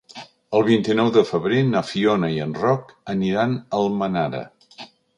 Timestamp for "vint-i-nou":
0.69-1.11